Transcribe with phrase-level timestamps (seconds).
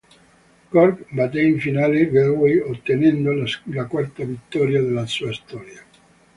[0.75, 5.83] Cork batté in finale Galway ottenendo la quarta vittoria della sua storia.